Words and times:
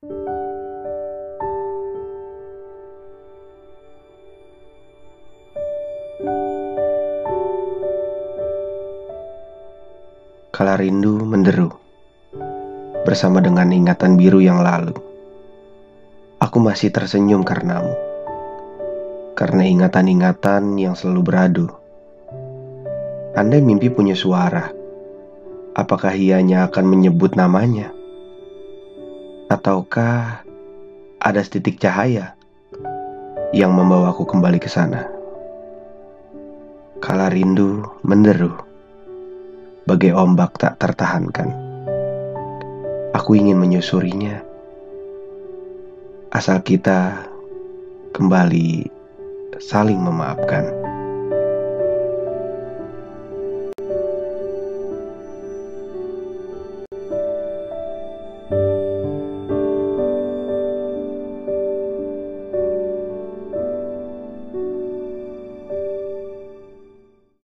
Kala 0.00 0.08
rindu 10.80 11.20
menderu 11.20 11.68
bersama 13.04 13.44
dengan 13.44 13.68
ingatan 13.68 14.16
biru 14.16 14.40
yang 14.40 14.64
lalu. 14.64 14.96
Aku 16.40 16.64
masih 16.64 16.88
tersenyum 16.88 17.44
karenamu, 17.44 17.92
karena 19.36 19.68
ingatan-ingatan 19.68 20.80
yang 20.80 20.96
selalu 20.96 21.20
beradu. 21.28 21.68
Andai 23.36 23.60
mimpi 23.60 23.92
punya 23.92 24.16
suara, 24.16 24.72
apakah 25.76 26.16
ianya 26.16 26.72
akan 26.72 26.88
menyebut 26.88 27.36
namanya? 27.36 27.99
Ataukah 29.60 30.40
ada 31.20 31.40
setitik 31.44 31.76
cahaya 31.76 32.32
yang 33.52 33.76
membawaku 33.76 34.24
kembali 34.24 34.56
ke 34.56 34.72
sana? 34.72 35.04
Kala 36.96 37.28
rindu 37.28 37.84
menderu 38.00 38.56
bagai 39.84 40.16
ombak 40.16 40.56
tak 40.56 40.80
tertahankan. 40.80 41.52
Aku 43.12 43.36
ingin 43.36 43.60
menyusurinya. 43.60 44.40
Asal 46.32 46.64
kita 46.64 47.28
kembali 48.16 48.88
saling 49.60 50.00
memaafkan. 50.00 50.79